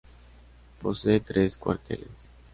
[0.81, 2.09] Posee tres cuarteles.